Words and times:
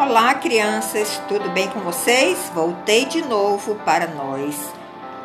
Olá, 0.00 0.32
crianças, 0.34 1.20
tudo 1.26 1.50
bem 1.50 1.68
com 1.70 1.80
vocês? 1.80 2.38
Voltei 2.54 3.04
de 3.06 3.20
novo 3.20 3.74
para 3.84 4.06
nós 4.06 4.72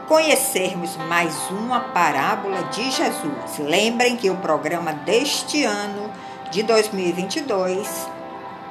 conhecermos 0.08 0.98
mais 1.08 1.48
uma 1.52 1.80
parábola 1.80 2.64
de 2.72 2.90
Jesus. 2.90 3.60
Lembrem 3.60 4.18
que 4.18 4.32
o 4.32 4.38
programa 4.38 4.92
deste 4.92 5.64
ano 5.64 6.10
de 6.50 6.64
2022 6.64 8.10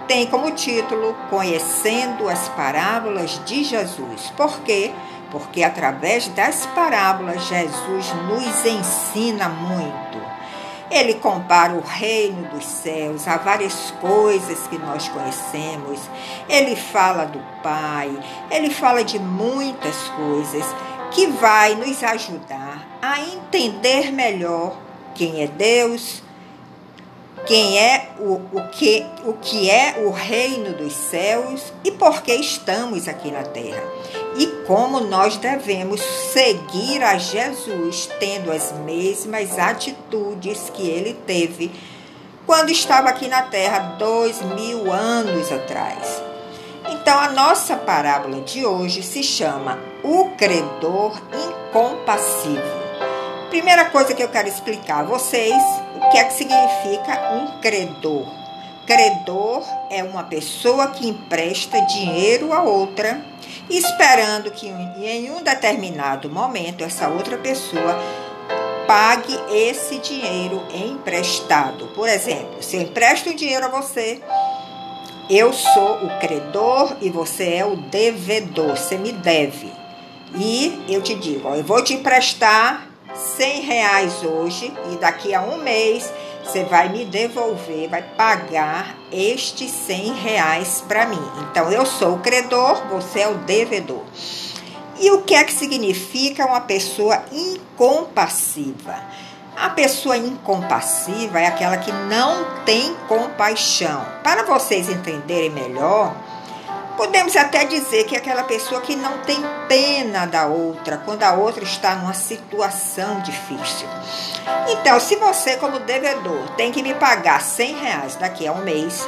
tem 0.08 0.26
como 0.26 0.50
título 0.50 1.14
Conhecendo 1.30 2.28
as 2.28 2.48
Parábolas 2.48 3.40
de 3.44 3.62
Jesus. 3.62 4.32
Por 4.36 4.58
quê? 4.62 4.90
Porque 5.30 5.62
através 5.62 6.26
das 6.26 6.66
parábolas 6.66 7.44
Jesus 7.44 8.12
nos 8.28 8.66
ensina 8.66 9.48
muito. 9.48 10.11
Ele 10.92 11.14
compara 11.14 11.72
o 11.72 11.80
reino 11.80 12.50
dos 12.50 12.66
céus 12.66 13.26
a 13.26 13.38
várias 13.38 13.90
coisas 13.92 14.66
que 14.68 14.76
nós 14.76 15.08
conhecemos. 15.08 15.98
Ele 16.46 16.76
fala 16.76 17.24
do 17.24 17.40
Pai, 17.62 18.10
ele 18.50 18.68
fala 18.68 19.02
de 19.02 19.18
muitas 19.18 19.96
coisas 20.10 20.64
que 21.10 21.26
vai 21.28 21.74
nos 21.74 22.02
ajudar 22.02 22.86
a 23.00 23.20
entender 23.20 24.12
melhor 24.12 24.76
quem 25.14 25.42
é 25.42 25.46
Deus, 25.46 26.22
quem 27.46 27.78
é 27.78 28.10
o, 28.18 28.34
o, 28.52 28.68
que, 28.70 29.06
o 29.24 29.32
que 29.34 29.70
é 29.70 30.04
o 30.06 30.10
reino 30.10 30.74
dos 30.74 30.92
céus 30.92 31.72
e 31.82 31.90
por 31.90 32.22
que 32.22 32.34
estamos 32.34 33.08
aqui 33.08 33.30
na 33.30 33.42
terra. 33.42 33.82
E 34.36 34.46
como 34.66 35.00
nós 35.00 35.36
devemos 35.36 36.00
seguir 36.00 37.02
a 37.02 37.18
Jesus 37.18 38.08
tendo 38.18 38.50
as 38.50 38.72
mesmas 38.72 39.58
atitudes 39.58 40.70
que 40.70 40.88
ele 40.88 41.14
teve 41.26 41.70
quando 42.46 42.70
estava 42.70 43.08
aqui 43.08 43.28
na 43.28 43.42
terra 43.42 43.96
dois 43.98 44.40
mil 44.42 44.90
anos 44.90 45.52
atrás. 45.52 46.22
Então, 46.88 47.18
a 47.18 47.30
nossa 47.30 47.76
parábola 47.76 48.40
de 48.40 48.64
hoje 48.66 49.02
se 49.02 49.22
chama 49.22 49.78
O 50.02 50.30
Credor 50.36 51.20
Incompassivo. 51.32 52.82
Primeira 53.50 53.86
coisa 53.86 54.14
que 54.14 54.22
eu 54.22 54.28
quero 54.28 54.48
explicar 54.48 55.00
a 55.00 55.04
vocês, 55.04 55.62
o 55.96 56.10
que 56.10 56.18
é 56.18 56.24
que 56.24 56.32
significa 56.32 57.34
um 57.34 57.60
credor? 57.60 58.26
Credor 58.86 59.62
é 59.92 60.02
uma 60.02 60.24
pessoa 60.24 60.88
que 60.88 61.06
empresta 61.06 61.78
dinheiro 61.82 62.50
a 62.52 62.62
outra, 62.62 63.22
esperando 63.68 64.50
que 64.50 64.66
em 64.66 65.30
um 65.30 65.42
determinado 65.42 66.30
momento 66.30 66.82
essa 66.82 67.08
outra 67.08 67.36
pessoa 67.36 68.00
pague 68.86 69.38
esse 69.50 69.98
dinheiro 69.98 70.62
emprestado. 70.74 71.88
Por 71.88 72.08
exemplo, 72.08 72.62
se 72.62 72.76
eu 72.76 72.82
empresto 72.82 73.34
dinheiro 73.34 73.66
a 73.66 73.68
você, 73.68 74.20
eu 75.28 75.52
sou 75.52 76.04
o 76.04 76.18
credor 76.18 76.96
e 77.02 77.10
você 77.10 77.54
é 77.56 77.66
o 77.66 77.76
devedor, 77.76 78.76
você 78.76 78.96
me 78.96 79.12
deve. 79.12 79.70
E 80.34 80.84
eu 80.88 81.02
te 81.02 81.14
digo, 81.14 81.48
ó, 81.48 81.54
eu 81.54 81.62
vou 81.62 81.84
te 81.84 81.92
emprestar 81.92 82.88
100 83.14 83.60
reais 83.60 84.22
hoje 84.24 84.72
e 84.90 84.96
daqui 84.96 85.34
a 85.34 85.42
um 85.42 85.58
mês 85.58 86.10
você 86.44 86.64
vai 86.64 86.88
me 86.88 87.04
devolver, 87.04 87.88
vai 87.88 88.02
pagar 88.02 88.96
estes 89.10 89.70
100 89.70 90.12
reais 90.14 90.84
para 90.86 91.06
mim. 91.06 91.22
Então 91.42 91.70
eu 91.70 91.86
sou 91.86 92.14
o 92.14 92.18
credor, 92.18 92.82
você 92.88 93.20
é 93.20 93.28
o 93.28 93.34
devedor. 93.38 94.02
E 94.98 95.10
o 95.10 95.22
que 95.22 95.34
é 95.34 95.44
que 95.44 95.52
significa 95.52 96.46
uma 96.46 96.60
pessoa 96.60 97.22
incompassiva? 97.32 98.94
A 99.56 99.70
pessoa 99.70 100.16
incompassiva 100.16 101.40
é 101.40 101.46
aquela 101.46 101.76
que 101.76 101.92
não 101.92 102.64
tem 102.64 102.94
compaixão. 103.08 104.04
Para 104.22 104.44
vocês 104.44 104.88
entenderem 104.88 105.50
melhor, 105.50 106.14
Podemos 107.02 107.34
até 107.34 107.64
dizer 107.64 108.04
que 108.04 108.14
é 108.14 108.18
aquela 108.18 108.44
pessoa 108.44 108.80
que 108.80 108.94
não 108.94 109.18
tem 109.22 109.42
pena 109.66 110.24
da 110.24 110.46
outra 110.46 110.98
quando 110.98 111.24
a 111.24 111.32
outra 111.32 111.64
está 111.64 111.96
numa 111.96 112.14
situação 112.14 113.20
difícil. 113.22 113.88
Então, 114.68 115.00
se 115.00 115.16
você, 115.16 115.56
como 115.56 115.80
devedor, 115.80 116.50
tem 116.56 116.70
que 116.70 116.80
me 116.80 116.94
pagar 116.94 117.42
100 117.42 117.74
reais 117.74 118.14
daqui 118.14 118.46
a 118.46 118.52
um 118.52 118.62
mês, 118.62 119.04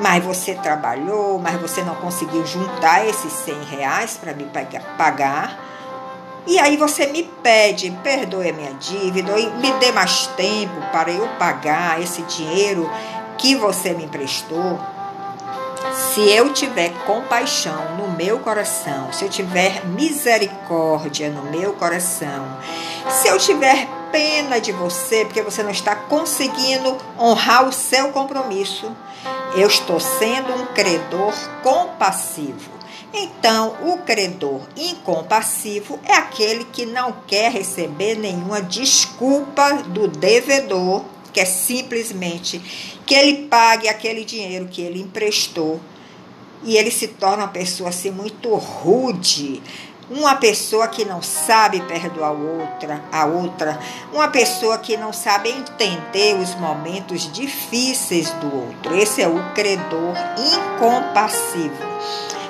mas 0.00 0.24
você 0.24 0.54
trabalhou, 0.54 1.40
mas 1.40 1.60
você 1.60 1.82
não 1.82 1.96
conseguiu 1.96 2.46
juntar 2.46 3.04
esses 3.04 3.32
100 3.32 3.64
reais 3.64 4.16
para 4.16 4.32
me 4.32 4.48
pagar, 4.96 5.58
e 6.46 6.56
aí 6.60 6.76
você 6.76 7.06
me 7.06 7.24
pede, 7.24 7.90
perdoe 8.04 8.50
a 8.50 8.52
minha 8.52 8.74
dívida, 8.74 9.36
e 9.36 9.50
me 9.54 9.72
dê 9.72 9.90
mais 9.90 10.28
tempo 10.36 10.80
para 10.92 11.10
eu 11.10 11.26
pagar 11.36 12.00
esse 12.00 12.22
dinheiro 12.22 12.88
que 13.36 13.56
você 13.56 13.90
me 13.90 14.04
emprestou. 14.04 14.93
Se 15.92 16.22
eu 16.30 16.52
tiver 16.52 16.90
compaixão 17.04 17.96
no 17.96 18.08
meu 18.08 18.38
coração, 18.38 19.12
se 19.12 19.24
eu 19.24 19.28
tiver 19.28 19.84
misericórdia 19.84 21.28
no 21.28 21.42
meu 21.50 21.74
coração, 21.74 22.58
se 23.10 23.28
eu 23.28 23.38
tiver 23.38 23.86
pena 24.10 24.60
de 24.60 24.72
você 24.72 25.24
porque 25.24 25.42
você 25.42 25.62
não 25.62 25.70
está 25.70 25.94
conseguindo 25.94 26.96
honrar 27.18 27.68
o 27.68 27.72
seu 27.72 28.12
compromisso, 28.12 28.90
eu 29.56 29.68
estou 29.68 30.00
sendo 30.00 30.54
um 30.54 30.66
credor 30.66 31.34
compassivo. 31.62 32.72
Então, 33.12 33.76
o 33.82 33.98
credor 33.98 34.62
incompassivo 34.76 36.00
é 36.04 36.14
aquele 36.14 36.64
que 36.64 36.86
não 36.86 37.14
quer 37.26 37.52
receber 37.52 38.16
nenhuma 38.16 38.60
desculpa 38.60 39.74
do 39.86 40.08
devedor 40.08 41.04
que 41.34 41.40
é 41.40 41.44
simplesmente 41.44 42.58
que 43.04 43.14
ele 43.14 43.48
pague 43.48 43.88
aquele 43.88 44.24
dinheiro 44.24 44.68
que 44.70 44.80
ele 44.80 45.00
emprestou 45.00 45.80
e 46.62 46.76
ele 46.76 46.90
se 46.90 47.08
torna 47.08 47.44
uma 47.44 47.48
pessoa 47.48 47.90
assim 47.90 48.10
muito 48.10 48.54
rude, 48.54 49.60
uma 50.08 50.36
pessoa 50.36 50.86
que 50.86 51.04
não 51.04 51.20
sabe 51.20 51.80
perdoar 51.82 52.32
outra, 52.32 53.04
a 53.10 53.26
outra, 53.26 53.78
uma 54.12 54.28
pessoa 54.28 54.78
que 54.78 54.96
não 54.96 55.12
sabe 55.12 55.50
entender 55.50 56.36
os 56.38 56.54
momentos 56.54 57.30
difíceis 57.32 58.30
do 58.30 58.54
outro. 58.54 58.96
Esse 58.96 59.20
é 59.20 59.28
o 59.28 59.52
credor 59.54 60.14
incompassivo. 60.38 61.94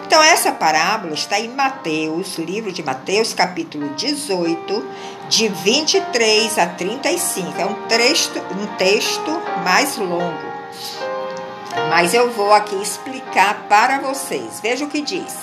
Então, 0.07 0.23
essa 0.23 0.53
parábola 0.53 1.15
está 1.15 1.41
em 1.41 1.49
Mateus, 1.49 2.39
livro 2.39 2.71
de 2.71 2.83
Mateus, 2.83 3.33
capítulo 3.33 3.89
18, 3.95 4.87
de 5.29 5.49
23 5.49 6.59
a 6.59 6.67
35. 6.67 7.61
É 7.61 7.67
um 7.67 7.75
texto, 7.87 8.39
um 8.39 8.67
texto 8.77 9.43
mais 9.65 9.97
longo. 9.97 10.55
Mas 11.91 12.15
eu 12.15 12.31
vou 12.31 12.53
aqui 12.53 12.77
explicar 12.81 13.67
para 13.69 13.99
vocês. 14.01 14.61
Veja 14.61 14.85
o 14.85 14.89
que 14.89 15.01
diz. 15.01 15.35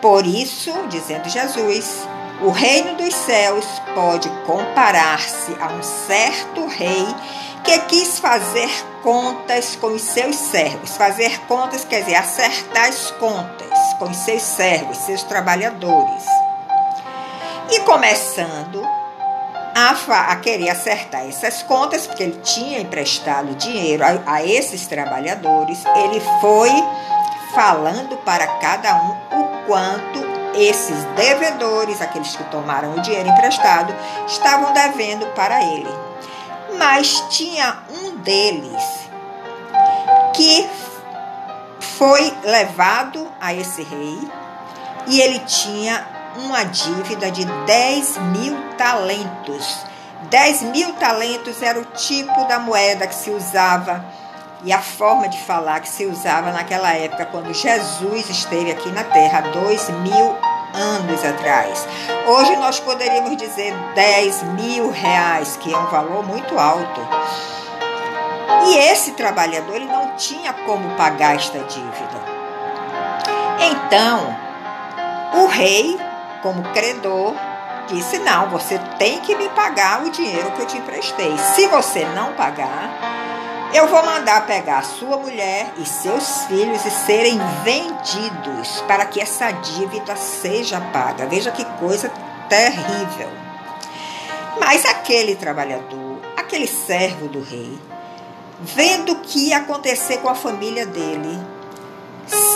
Por 0.00 0.26
isso, 0.26 0.72
dizendo 0.88 1.28
Jesus, 1.28 2.06
o 2.40 2.50
reino 2.50 2.96
dos 2.96 3.14
céus 3.14 3.66
pode 3.94 4.28
comparar-se 4.46 5.56
a 5.60 5.68
um 5.68 5.82
certo 5.82 6.66
rei 6.66 7.06
que 7.64 7.78
quis 7.80 8.18
fazer 8.18 8.70
contas 9.02 9.76
com 9.76 9.88
os 9.88 10.02
seus 10.02 10.36
servos. 10.36 10.96
Fazer 10.96 11.40
contas 11.46 11.84
quer 11.84 12.00
dizer 12.00 12.14
acertar 12.14 12.88
as 12.88 13.10
contas 13.12 13.78
com 13.98 14.06
os 14.06 14.16
seus 14.18 14.42
servos, 14.42 14.96
seus 14.98 15.22
trabalhadores. 15.24 16.24
E 17.70 17.80
começando 17.80 18.82
a, 19.78 20.32
a 20.32 20.36
querer 20.36 20.70
acertar 20.70 21.26
essas 21.26 21.62
contas, 21.62 22.06
porque 22.06 22.24
ele 22.24 22.40
tinha 22.42 22.80
emprestado 22.80 23.54
dinheiro 23.54 24.02
a, 24.04 24.34
a 24.34 24.44
esses 24.44 24.86
trabalhadores, 24.86 25.84
ele 25.96 26.20
foi 26.40 26.70
falando 27.54 28.16
para 28.18 28.46
cada 28.58 28.94
um 28.96 29.10
o 29.40 29.66
quanto 29.66 30.26
esses 30.54 31.04
devedores, 31.14 32.02
aqueles 32.02 32.34
que 32.34 32.42
tomaram 32.44 32.94
o 32.94 33.00
dinheiro 33.00 33.28
emprestado, 33.28 33.94
estavam 34.26 34.72
devendo 34.72 35.26
para 35.34 35.62
ele. 35.62 35.88
Mas 36.76 37.24
tinha 37.30 37.78
um 38.02 38.16
deles 38.16 38.82
que 40.34 40.68
foi 41.78 42.32
levado 42.42 43.30
a 43.40 43.54
esse 43.54 43.82
rei 43.82 44.18
e 45.06 45.20
ele 45.20 45.38
tinha 45.40 46.17
uma 46.38 46.64
dívida 46.64 47.30
de 47.30 47.44
10 47.44 48.18
mil 48.18 48.56
talentos. 48.76 49.84
10 50.30 50.62
mil 50.62 50.92
talentos 50.94 51.62
era 51.62 51.78
o 51.78 51.84
tipo 51.84 52.44
da 52.46 52.58
moeda 52.58 53.06
que 53.06 53.14
se 53.14 53.30
usava 53.30 54.04
e 54.64 54.72
a 54.72 54.80
forma 54.80 55.28
de 55.28 55.38
falar 55.38 55.80
que 55.80 55.88
se 55.88 56.04
usava 56.06 56.50
naquela 56.50 56.92
época, 56.92 57.26
quando 57.26 57.54
Jesus 57.54 58.28
esteve 58.28 58.70
aqui 58.70 58.90
na 58.90 59.04
terra, 59.04 59.40
dois 59.40 59.88
mil 59.90 60.36
anos 60.74 61.24
atrás. 61.24 61.86
Hoje 62.26 62.56
nós 62.56 62.80
poderíamos 62.80 63.36
dizer 63.36 63.72
10 63.94 64.42
mil 64.54 64.90
reais, 64.90 65.56
que 65.56 65.72
é 65.72 65.78
um 65.78 65.86
valor 65.86 66.26
muito 66.26 66.58
alto. 66.58 67.00
E 68.66 68.76
esse 68.76 69.12
trabalhador 69.12 69.76
ele 69.76 69.86
não 69.86 70.16
tinha 70.16 70.52
como 70.52 70.90
pagar 70.96 71.36
esta 71.36 71.58
dívida. 71.60 72.38
Então, 73.60 74.36
o 75.34 75.46
rei 75.46 76.07
como 76.42 76.62
credor, 76.72 77.34
disse: 77.88 78.18
Não, 78.18 78.48
você 78.50 78.78
tem 78.98 79.20
que 79.20 79.34
me 79.36 79.48
pagar 79.50 80.04
o 80.04 80.10
dinheiro 80.10 80.52
que 80.52 80.62
eu 80.62 80.66
te 80.66 80.78
emprestei. 80.78 81.36
Se 81.54 81.66
você 81.66 82.04
não 82.06 82.32
pagar, 82.34 82.90
Eu 83.72 83.86
vou 83.86 84.02
mandar 84.02 84.46
pegar 84.46 84.82
sua 84.82 85.18
mulher 85.18 85.70
e 85.76 85.84
seus 85.84 86.44
filhos 86.46 86.86
e 86.86 86.90
serem 86.90 87.38
vendidos 87.62 88.80
para 88.86 89.04
que 89.04 89.20
essa 89.20 89.50
dívida 89.50 90.16
seja 90.16 90.80
paga. 90.80 91.26
Veja 91.26 91.50
que 91.50 91.64
coisa 91.78 92.10
terrível. 92.48 93.28
Mas 94.58 94.86
aquele 94.86 95.36
trabalhador, 95.36 96.18
aquele 96.34 96.66
servo 96.66 97.28
do 97.28 97.42
rei, 97.42 97.78
vendo 98.58 99.12
o 99.12 99.20
que 99.20 99.48
ia 99.48 99.58
acontecer 99.58 100.16
com 100.18 100.30
a 100.30 100.34
família 100.34 100.86
dele, 100.86 101.38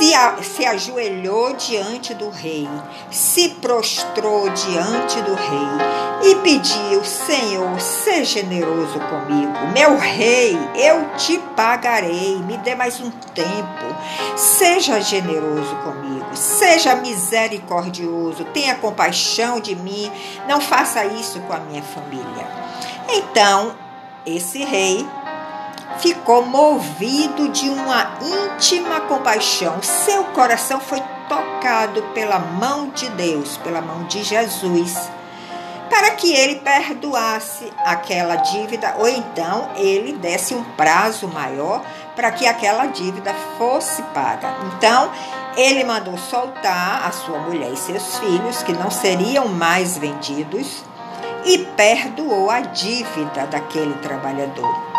se, 0.02 0.14
a, 0.14 0.42
se 0.42 0.66
ajoelhou 0.66 1.54
diante 1.54 2.12
do 2.12 2.28
rei, 2.28 2.68
se 3.08 3.50
prostrou 3.50 4.48
diante 4.50 5.22
do 5.22 5.34
rei 5.34 6.30
e 6.30 6.34
pediu: 6.36 7.04
Senhor, 7.04 7.80
seja 7.80 8.42
generoso 8.42 8.98
comigo. 8.98 9.52
Meu 9.72 9.96
rei, 9.96 10.58
eu 10.74 11.14
te 11.16 11.38
pagarei. 11.54 12.36
Me 12.38 12.56
dê 12.58 12.74
mais 12.74 13.00
um 13.00 13.10
tempo. 13.10 13.94
Seja 14.36 15.00
generoso 15.00 15.76
comigo. 15.84 16.26
Seja 16.34 16.96
misericordioso. 16.96 18.44
Tenha 18.46 18.74
compaixão 18.74 19.60
de 19.60 19.76
mim. 19.76 20.10
Não 20.48 20.60
faça 20.60 21.04
isso 21.04 21.38
com 21.40 21.52
a 21.52 21.60
minha 21.60 21.82
família. 21.82 22.46
Então, 23.08 23.74
esse 24.26 24.64
rei 24.64 25.06
ficou 25.98 26.44
movido 26.44 27.48
de 27.48 27.68
uma 27.68 28.18
íntima 28.20 29.00
compaixão. 29.02 29.82
Seu 29.82 30.24
coração 30.24 30.80
foi 30.80 31.02
tocado 31.28 32.02
pela 32.14 32.38
mão 32.38 32.90
de 32.90 33.08
Deus, 33.10 33.56
pela 33.58 33.80
mão 33.80 34.04
de 34.04 34.22
Jesus, 34.22 35.10
para 35.88 36.10
que 36.12 36.32
ele 36.32 36.56
perdoasse 36.56 37.72
aquela 37.84 38.36
dívida 38.36 38.94
ou 38.98 39.08
então 39.08 39.70
ele 39.76 40.14
desse 40.14 40.54
um 40.54 40.64
prazo 40.64 41.28
maior 41.28 41.82
para 42.16 42.30
que 42.32 42.46
aquela 42.46 42.86
dívida 42.86 43.34
fosse 43.56 44.02
paga. 44.14 44.54
Então, 44.74 45.10
ele 45.56 45.84
mandou 45.84 46.16
soltar 46.16 47.06
a 47.06 47.12
sua 47.12 47.38
mulher 47.38 47.72
e 47.72 47.76
seus 47.76 48.18
filhos, 48.18 48.62
que 48.62 48.72
não 48.72 48.90
seriam 48.90 49.48
mais 49.48 49.98
vendidos, 49.98 50.84
e 51.44 51.58
perdoou 51.58 52.50
a 52.50 52.60
dívida 52.60 53.46
daquele 53.46 53.94
trabalhador 53.94 54.91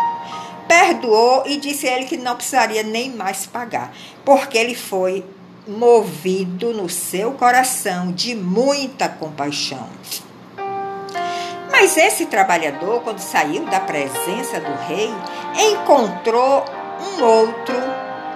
perdoou 0.68 1.44
e 1.46 1.56
disse 1.56 1.88
a 1.88 1.96
ele 1.96 2.06
que 2.06 2.16
não 2.16 2.36
precisaria 2.36 2.82
nem 2.82 3.10
mais 3.10 3.46
pagar, 3.46 3.92
porque 4.24 4.58
ele 4.58 4.74
foi 4.74 5.24
movido 5.66 6.72
no 6.72 6.88
seu 6.88 7.32
coração 7.32 8.12
de 8.12 8.34
muita 8.34 9.08
compaixão. 9.08 9.88
Mas 11.70 11.96
esse 11.96 12.26
trabalhador, 12.26 13.02
quando 13.02 13.18
saiu 13.18 13.64
da 13.66 13.80
presença 13.80 14.60
do 14.60 14.72
rei, 14.86 15.10
encontrou 15.72 16.64
um 17.00 17.24
outro 17.24 17.74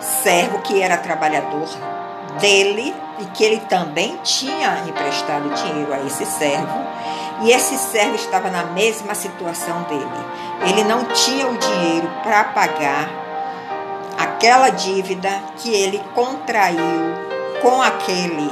servo 0.01 0.59
que 0.61 0.81
era 0.81 0.97
trabalhador 0.97 1.69
dele 2.40 2.94
e 3.19 3.25
que 3.26 3.44
ele 3.44 3.61
também 3.61 4.17
tinha 4.23 4.85
emprestado 4.87 5.49
dinheiro 5.50 5.93
a 5.93 6.00
esse 6.06 6.25
servo 6.25 6.87
e 7.43 7.50
esse 7.52 7.76
servo 7.79 8.17
estava 8.17 8.50
na 8.50 8.64
mesma 8.64 9.14
situação 9.14 9.82
dele. 9.85 10.06
Ele 10.69 10.85
não 10.85 11.05
tinha 11.05 11.46
o 11.46 11.56
dinheiro 11.56 12.08
para 12.23 12.44
pagar 12.44 13.08
aquela 14.19 14.70
dívida 14.70 15.31
que 15.56 15.73
ele 15.73 16.02
contraiu 16.14 17.14
com 17.62 17.81
aquele 17.81 18.50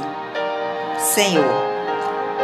senhor. 0.99 1.67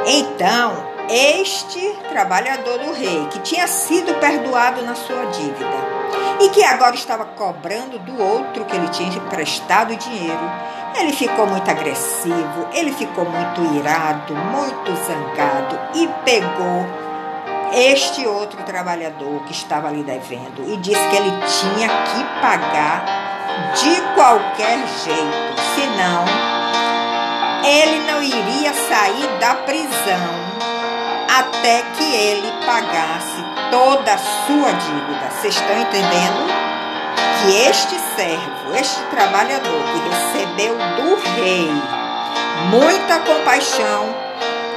Então, 0.05 0.92
este 1.09 1.79
trabalhador 2.09 2.79
do 2.79 2.93
rei, 2.93 3.27
que 3.31 3.39
tinha 3.39 3.67
sido 3.67 4.13
perdoado 4.19 4.81
na 4.83 4.95
sua 4.95 5.25
dívida 5.25 6.03
e 6.41 6.49
que 6.49 6.63
agora 6.63 6.95
estava 6.95 7.25
cobrando 7.25 7.99
do 7.99 8.21
outro 8.21 8.65
que 8.65 8.75
ele 8.75 8.87
tinha 8.89 9.09
emprestado 9.09 9.95
dinheiro, 9.95 10.51
ele 10.95 11.11
ficou 11.13 11.47
muito 11.47 11.69
agressivo, 11.69 12.67
ele 12.73 12.91
ficou 12.91 13.25
muito 13.25 13.75
irado, 13.75 14.35
muito 14.35 14.91
zangado 15.05 15.79
e 15.95 16.07
pegou 16.23 16.85
este 17.73 18.27
outro 18.27 18.61
trabalhador 18.63 19.43
que 19.45 19.51
estava 19.51 19.87
ali 19.87 20.03
devendo 20.03 20.71
e 20.71 20.77
disse 20.77 21.07
que 21.09 21.15
ele 21.15 21.31
tinha 21.31 21.89
que 21.89 22.41
pagar 22.41 23.03
de 23.73 24.01
qualquer 24.13 24.77
jeito, 25.03 25.61
senão 25.75 26.25
ele 27.65 27.99
não 28.11 28.21
iria 28.21 28.73
sair 28.73 29.39
da 29.39 29.55
prisão 29.55 30.62
até 31.39 31.81
que 31.97 32.03
ele 32.03 32.51
pagasse 32.65 33.43
toda 33.71 34.13
a 34.13 34.17
sua 34.17 34.71
dívida. 34.71 35.29
Vocês 35.31 35.55
estão 35.55 35.79
entendendo? 35.79 36.73
que 37.43 37.55
este 37.67 37.99
servo, 38.15 38.73
este 38.73 39.01
trabalhador 39.09 39.83
que 39.91 39.99
recebeu 40.09 40.75
do 40.95 41.15
rei 41.15 41.69
muita 42.69 43.19
compaixão, 43.19 44.15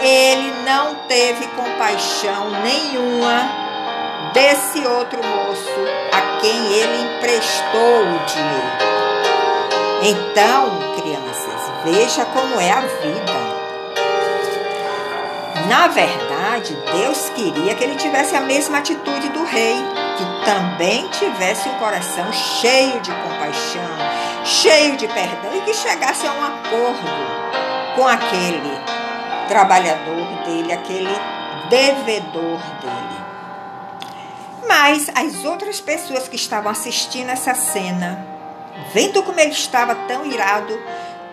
ele 0.01 0.53
não 0.65 0.95
teve 1.07 1.47
compaixão 1.49 2.51
nenhuma 2.63 3.49
desse 4.33 4.85
outro 4.87 5.21
moço 5.23 5.81
a 6.13 6.41
quem 6.41 6.73
ele 6.73 7.03
emprestou 7.03 8.03
o 8.03 8.19
dinheiro. 8.27 8.97
Então, 10.03 10.79
crianças, 11.01 11.73
veja 11.85 12.25
como 12.27 12.61
é 12.61 12.71
a 12.71 12.81
vida. 12.81 13.46
Na 15.65 15.89
verdade, 15.89 16.77
Deus 16.93 17.31
queria 17.31 17.75
que 17.75 17.83
ele 17.83 17.97
tivesse 17.97 18.37
a 18.37 18.41
mesma 18.41 18.79
atitude 18.79 19.29
do 19.31 19.45
rei 19.45 19.77
que 20.17 20.45
também 20.45 21.09
tivesse 21.09 21.69
um 21.69 21.75
coração 21.79 22.33
cheio 22.33 23.01
de 23.01 23.11
compaixão, 23.11 23.97
cheio 24.45 24.97
de 24.97 25.09
perdão 25.09 25.57
e 25.57 25.63
que 25.63 25.75
chegasse 25.75 26.27
a 26.27 26.33
um 26.33 26.45
acordo 26.45 27.47
com 27.97 28.07
aquele 28.07 28.79
trabalhador 29.49 30.45
dele, 30.45 30.73
aquele 30.73 31.11
devedor 31.69 32.61
dele. 32.81 33.17
Mas 34.69 35.11
as 35.15 35.45
outras 35.45 35.81
pessoas 35.81 36.29
que 36.29 36.37
estavam 36.37 36.71
assistindo 36.71 37.31
essa 37.31 37.55
cena, 37.55 38.25
vendo 38.93 39.23
como 39.23 39.41
ele 39.41 39.53
estava 39.53 39.95
tão 40.07 40.27
irado, 40.27 40.79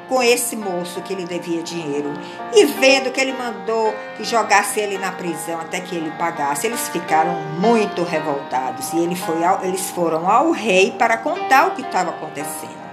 com 0.08 0.22
esse 0.22 0.56
moço 0.56 1.02
que 1.02 1.14
ele 1.14 1.26
devia 1.26 1.62
dinheiro 1.64 2.14
e 2.54 2.66
vendo 2.66 3.12
que 3.12 3.20
ele 3.20 3.34
mandou 3.34 3.94
que 4.18 4.24
jogasse 4.24 4.80
ele 4.80 4.98
na 4.98 5.12
prisão 5.12 5.60
até 5.60 5.80
que 5.80 5.96
ele 5.96 6.12
pagasse, 6.12 6.68
eles 6.68 6.90
ficaram 6.90 7.34
muito 7.60 8.04
revoltados 8.04 8.92
e 8.94 9.00
ele 9.00 9.16
foi 9.16 9.44
ao, 9.44 9.64
eles 9.64 9.90
foram 9.90 10.30
ao 10.30 10.52
rei 10.52 10.92
para 10.92 11.18
contar 11.18 11.68
o 11.68 11.72
que 11.72 11.82
estava 11.82 12.12
acontecendo. 12.12 12.84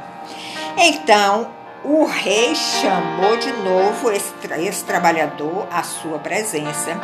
Então 0.76 1.48
o 1.84 2.04
rei 2.04 2.54
chamou 2.54 3.36
de 3.38 3.52
novo 3.52 4.10
esse, 4.10 4.32
esse 4.58 4.84
trabalhador 4.84 5.66
à 5.70 5.82
sua 5.82 6.18
presença 6.18 6.98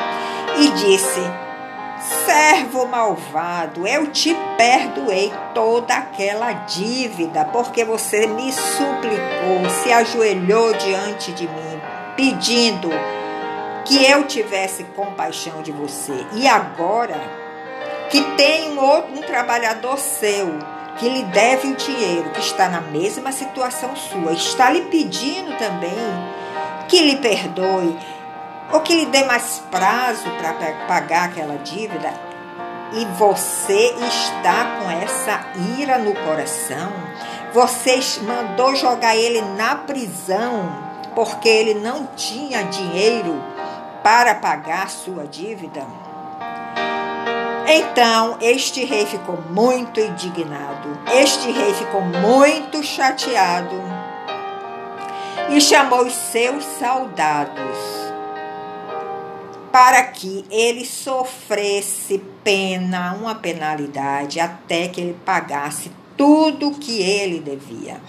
e 0.58 0.68
disse: 0.70 1.20
Servo 2.24 2.86
malvado, 2.86 3.86
eu 3.86 4.06
te 4.08 4.34
perdoei 4.56 5.32
toda 5.54 5.94
aquela 5.94 6.52
dívida, 6.52 7.44
porque 7.46 7.84
você 7.84 8.26
me 8.26 8.52
suplicou, 8.52 9.70
se 9.82 9.92
ajoelhou 9.92 10.72
diante 10.74 11.32
de 11.32 11.48
mim, 11.48 11.80
pedindo 12.16 12.90
que 13.84 14.04
eu 14.04 14.24
tivesse 14.24 14.84
compaixão 14.84 15.62
de 15.62 15.72
você. 15.72 16.26
E 16.32 16.46
agora 16.46 17.20
que 18.10 18.20
tem 18.36 18.72
um 18.72 18.80
outro 18.80 19.12
um 19.18 19.22
trabalhador 19.22 19.98
seu 19.98 20.58
que 20.98 21.08
lhe 21.08 21.22
deve 21.24 21.68
o 21.68 21.76
dinheiro, 21.76 22.30
que 22.30 22.40
está 22.40 22.68
na 22.68 22.80
mesma 22.80 23.32
situação 23.32 23.94
sua, 23.96 24.32
está 24.32 24.70
lhe 24.70 24.82
pedindo 24.82 25.56
também 25.58 25.96
que 26.88 27.00
lhe 27.00 27.16
perdoe 27.16 27.98
ou 28.72 28.80
que 28.80 28.94
lhe 28.94 29.06
dê 29.06 29.24
mais 29.24 29.62
prazo 29.70 30.28
para 30.38 30.54
pagar 30.86 31.26
aquela 31.26 31.56
dívida? 31.58 32.12
E 32.92 33.04
você 33.18 33.94
está 33.94 34.78
com 34.78 34.90
essa 34.90 35.40
ira 35.78 35.98
no 35.98 36.14
coração, 36.14 36.92
você 37.52 37.98
mandou 38.22 38.74
jogar 38.76 39.16
ele 39.16 39.40
na 39.40 39.74
prisão 39.76 40.86
porque 41.14 41.48
ele 41.48 41.74
não 41.74 42.06
tinha 42.14 42.62
dinheiro 42.64 43.42
para 44.02 44.34
pagar 44.34 44.88
sua 44.90 45.26
dívida. 45.26 45.84
Então, 47.68 48.36
este 48.40 48.84
rei 48.84 49.04
ficou 49.06 49.38
muito 49.50 49.98
indignado, 49.98 50.98
este 51.12 51.50
rei 51.50 51.74
ficou 51.74 52.00
muito 52.02 52.82
chateado 52.82 53.82
e 55.50 55.60
chamou 55.60 56.02
os 56.02 56.14
seus 56.14 56.64
soldados 56.78 57.95
para 59.76 60.04
que 60.04 60.42
ele 60.50 60.86
sofresse 60.86 62.16
pena, 62.42 63.12
uma 63.12 63.34
penalidade, 63.34 64.40
até 64.40 64.88
que 64.88 65.02
ele 65.02 65.18
pagasse 65.22 65.92
tudo 66.16 66.78
que 66.78 67.02
ele 67.02 67.40
devia. 67.40 68.00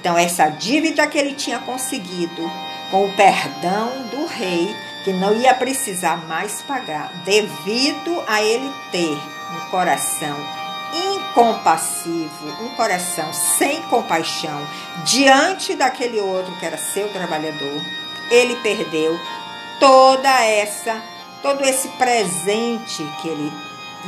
Então, 0.00 0.16
essa 0.16 0.48
dívida 0.48 1.06
que 1.06 1.18
ele 1.18 1.34
tinha 1.34 1.58
conseguido, 1.58 2.50
com 2.90 3.04
o 3.04 3.12
perdão 3.12 3.90
do 4.10 4.24
rei, 4.28 4.74
que 5.04 5.12
não 5.12 5.36
ia 5.36 5.52
precisar 5.52 6.26
mais 6.26 6.62
pagar, 6.62 7.12
devido 7.22 8.24
a 8.26 8.40
ele 8.40 8.72
ter 8.90 9.12
um 9.12 9.70
coração 9.70 10.38
incompassivo, 11.14 12.64
um 12.64 12.70
coração 12.70 13.30
sem 13.34 13.82
compaixão 13.82 14.66
diante 15.04 15.74
daquele 15.74 16.18
outro 16.18 16.56
que 16.56 16.64
era 16.64 16.78
seu 16.78 17.12
trabalhador, 17.12 17.78
ele 18.30 18.56
perdeu 18.62 19.20
toda 19.80 20.28
essa, 20.44 21.02
todo 21.42 21.64
esse 21.64 21.88
presente 21.88 23.02
que 23.20 23.28
ele 23.28 23.52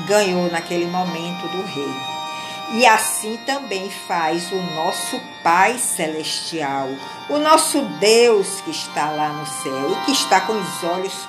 ganhou 0.07 0.51
naquele 0.51 0.87
momento 0.87 1.49
do 1.49 1.63
rei. 1.67 2.13
E 2.75 2.87
assim 2.87 3.37
também 3.45 3.91
faz 3.91 4.51
o 4.53 4.57
nosso 4.75 5.21
Pai 5.43 5.79
Celestial, 5.79 6.89
o 7.29 7.39
nosso 7.39 7.83
Deus 7.99 8.61
que 8.61 8.71
está 8.71 9.11
lá 9.11 9.31
no 9.31 9.47
céu 9.47 9.93
e 9.93 10.05
que 10.05 10.13
está 10.13 10.41
com 10.43 10.55
os 10.55 10.85
olhos 10.85 11.29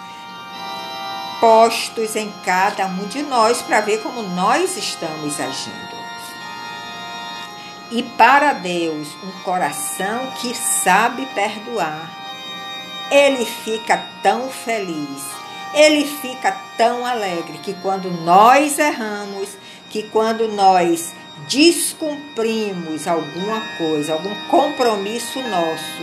postos 1.42 2.16
em 2.16 2.32
cada 2.46 2.86
um 2.86 3.06
de 3.08 3.22
nós 3.24 3.62
para 3.62 3.82
ver 3.82 4.02
como 4.02 4.22
nós 4.22 4.78
estamos 4.78 5.40
agindo. 5.40 5.94
E 7.92 8.02
para 8.02 8.54
Deus, 8.54 9.10
um 9.24 9.44
coração 9.44 10.32
que 10.40 10.56
sabe 10.56 11.26
perdoar, 11.36 12.23
ele 13.14 13.46
fica 13.46 14.04
tão 14.24 14.50
feliz, 14.50 15.22
ele 15.76 16.04
fica 16.04 16.52
tão 16.76 17.06
alegre 17.06 17.60
que 17.60 17.74
quando 17.76 18.10
nós 18.10 18.80
erramos, 18.80 19.50
que 19.92 20.04
quando 20.04 20.48
nós 20.48 21.14
descumprimos 21.48 23.08
alguma 23.08 23.62
coisa, 23.78 24.14
algum 24.14 24.34
compromisso 24.50 25.40
nosso, 25.42 26.02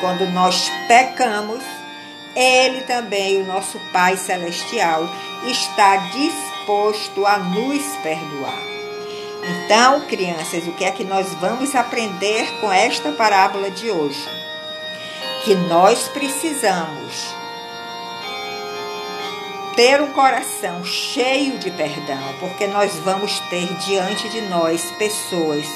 quando 0.00 0.26
nós 0.32 0.70
pecamos, 0.88 1.62
Ele 2.34 2.80
também, 2.82 3.42
o 3.42 3.46
nosso 3.46 3.78
Pai 3.92 4.16
Celestial, 4.16 5.08
está 5.46 5.96
disposto 6.08 7.26
a 7.26 7.38
nos 7.38 7.84
perdoar. 8.02 8.58
Então, 9.42 10.00
crianças, 10.02 10.66
o 10.66 10.72
que 10.72 10.84
é 10.84 10.90
que 10.90 11.04
nós 11.04 11.32
vamos 11.34 11.74
aprender 11.74 12.46
com 12.60 12.72
esta 12.72 13.12
parábola 13.12 13.70
de 13.70 13.90
hoje? 13.90 14.39
Que 15.44 15.54
nós 15.54 16.08
precisamos 16.08 17.34
ter 19.74 20.00
um 20.02 20.12
coração 20.12 20.84
cheio 20.84 21.58
de 21.58 21.70
perdão, 21.70 22.34
porque 22.38 22.66
nós 22.66 22.94
vamos 22.96 23.40
ter 23.48 23.66
diante 23.78 24.28
de 24.28 24.42
nós 24.42 24.90
pessoas 24.98 25.66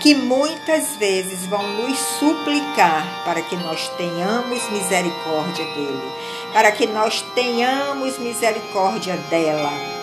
que 0.00 0.14
muitas 0.14 0.96
vezes 0.96 1.46
vão 1.46 1.66
nos 1.72 1.98
suplicar 1.98 3.24
para 3.24 3.42
que 3.42 3.56
nós 3.56 3.88
tenhamos 3.96 4.68
misericórdia 4.70 5.64
dele, 5.64 6.12
para 6.52 6.70
que 6.70 6.86
nós 6.86 7.22
tenhamos 7.34 8.18
misericórdia 8.18 9.16
dela. 9.28 9.95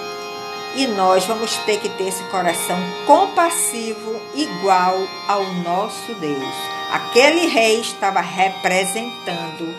E 0.76 0.88
nós 0.88 1.26
vamos 1.26 1.56
ter 1.60 1.80
que 1.80 1.90
ter 1.90 2.08
esse 2.08 2.24
coração 2.26 2.78
compassivo 3.06 4.20
igual 4.34 4.98
ao 5.28 5.44
nosso 5.56 6.14
Deus. 6.16 6.56
Aquele 6.92 7.48
rei 7.48 7.80
estava 7.80 8.22
representando 8.22 9.76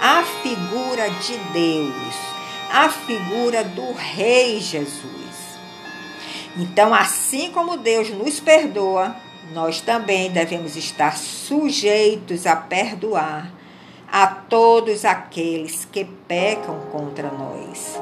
a 0.00 0.22
figura 0.42 1.10
de 1.10 1.36
Deus 1.52 2.38
a 2.70 2.88
figura 2.90 3.64
do 3.64 3.92
Rei 3.92 4.60
Jesus. 4.60 5.08
Então, 6.56 6.92
assim 6.92 7.50
como 7.50 7.76
Deus 7.78 8.10
nos 8.10 8.40
perdoa, 8.40 9.16
nós 9.52 9.80
também 9.80 10.30
devemos 10.30 10.76
estar 10.76 11.16
sujeitos 11.16 12.46
a 12.46 12.56
perdoar 12.56 13.50
a 14.10 14.26
todos 14.26 15.04
aqueles 15.04 15.86
que 15.86 16.04
pecam 16.04 16.80
contra 16.92 17.30
nós. 17.30 17.98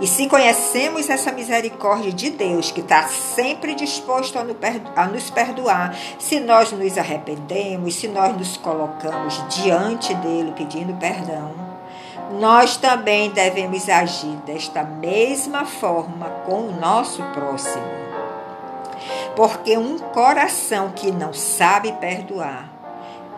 E 0.00 0.06
se 0.06 0.26
conhecemos 0.26 1.08
essa 1.08 1.30
misericórdia 1.30 2.12
de 2.12 2.30
Deus, 2.30 2.70
que 2.70 2.80
está 2.80 3.04
sempre 3.08 3.74
disposto 3.74 4.38
a 4.38 5.06
nos 5.06 5.30
perdoar, 5.30 5.94
se 6.18 6.40
nós 6.40 6.72
nos 6.72 6.98
arrependemos, 6.98 7.94
se 7.94 8.08
nós 8.08 8.36
nos 8.36 8.56
colocamos 8.56 9.42
diante 9.48 10.14
dele 10.14 10.52
pedindo 10.56 10.94
perdão, 10.94 11.52
nós 12.40 12.76
também 12.76 13.30
devemos 13.30 13.88
agir 13.88 14.36
desta 14.46 14.82
mesma 14.82 15.66
forma 15.66 16.26
com 16.46 16.68
o 16.68 16.72
nosso 16.72 17.22
próximo. 17.34 17.84
Porque 19.36 19.76
um 19.76 19.98
coração 19.98 20.90
que 20.90 21.10
não 21.10 21.32
sabe 21.32 21.92
perdoar 21.92 22.70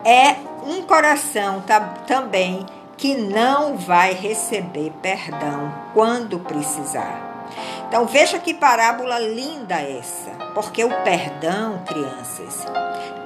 é 0.03 0.35
um 0.65 0.81
coração 0.83 1.63
também 2.07 2.65
que 2.97 3.15
não 3.15 3.77
vai 3.77 4.13
receber 4.13 4.91
perdão 5.01 5.73
quando 5.93 6.39
precisar. 6.39 7.47
Então 7.87 8.05
veja 8.05 8.39
que 8.39 8.53
parábola 8.53 9.19
linda 9.19 9.75
essa, 9.75 10.31
porque 10.53 10.83
o 10.83 10.89
perdão, 11.03 11.83
crianças, 11.85 12.65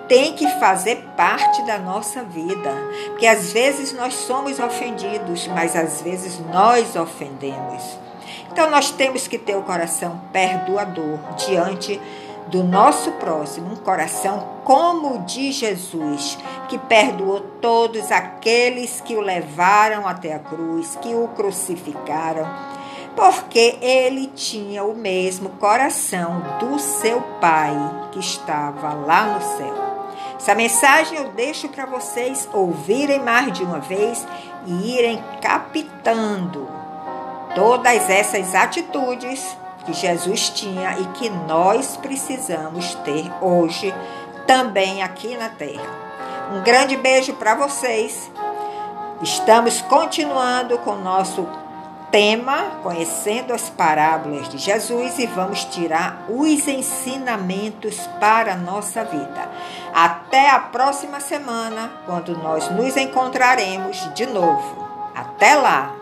tem 0.07 0.33
que 0.33 0.47
fazer 0.59 0.97
parte 1.15 1.61
da 1.63 1.77
nossa 1.77 2.23
vida. 2.23 2.73
Porque 3.09 3.27
às 3.27 3.53
vezes 3.53 3.93
nós 3.93 4.13
somos 4.15 4.59
ofendidos, 4.59 5.47
mas 5.47 5.75
às 5.75 6.01
vezes 6.01 6.39
nós 6.51 6.95
ofendemos. 6.95 7.99
Então 8.51 8.69
nós 8.69 8.91
temos 8.91 9.27
que 9.27 9.37
ter 9.37 9.55
o 9.55 9.61
coração 9.61 10.19
perdoador 10.33 11.19
diante 11.37 12.01
do 12.49 12.63
nosso 12.63 13.11
próximo, 13.13 13.73
um 13.73 13.75
coração 13.75 14.59
como 14.63 15.15
o 15.15 15.19
de 15.19 15.51
Jesus, 15.51 16.37
que 16.67 16.77
perdoou 16.77 17.41
todos 17.61 18.11
aqueles 18.11 19.01
que 19.01 19.15
o 19.15 19.21
levaram 19.21 20.07
até 20.07 20.33
a 20.33 20.39
cruz, 20.39 20.97
que 21.01 21.13
o 21.13 21.27
crucificaram, 21.29 22.47
porque 23.15 23.77
ele 23.81 24.27
tinha 24.27 24.83
o 24.83 24.95
mesmo 24.95 25.49
coração 25.51 26.41
do 26.59 26.79
seu 26.79 27.21
Pai 27.39 27.73
que 28.11 28.19
estava 28.19 28.93
lá 28.93 29.25
no 29.25 29.41
céu. 29.41 29.89
Essa 30.35 30.55
mensagem 30.55 31.17
eu 31.17 31.29
deixo 31.33 31.67
para 31.69 31.85
vocês 31.85 32.47
ouvirem 32.53 33.19
mais 33.19 33.51
de 33.51 33.63
uma 33.63 33.79
vez 33.79 34.25
e 34.65 34.97
irem 34.97 35.21
captando 35.41 36.67
todas 37.53 38.09
essas 38.09 38.55
atitudes 38.55 39.57
que 39.89 39.93
Jesus 39.93 40.49
tinha 40.49 40.99
e 40.99 41.05
que 41.13 41.29
nós 41.29 41.97
precisamos 41.97 42.93
ter 42.95 43.31
hoje 43.41 43.93
também 44.45 45.01
aqui 45.01 45.35
na 45.35 45.49
Terra. 45.49 45.89
Um 46.53 46.63
grande 46.63 46.95
beijo 46.95 47.33
para 47.33 47.55
vocês. 47.55 48.31
Estamos 49.21 49.81
continuando 49.81 50.77
com 50.79 50.91
o 50.91 51.01
nosso 51.01 51.47
tema, 52.11 52.79
conhecendo 52.83 53.51
as 53.51 53.69
parábolas 53.69 54.47
de 54.49 54.57
Jesus 54.57 55.17
e 55.17 55.25
vamos 55.27 55.65
tirar 55.65 56.25
os 56.29 56.67
ensinamentos 56.67 57.97
para 58.19 58.53
a 58.53 58.57
nossa 58.57 59.03
vida. 59.03 59.49
Até 59.93 60.51
a 60.51 60.59
próxima 60.59 61.19
semana, 61.19 61.91
quando 62.05 62.37
nós 62.37 62.69
nos 62.69 62.95
encontraremos 62.95 64.09
de 64.13 64.25
novo. 64.27 64.87
Até 65.15 65.55
lá! 65.55 65.98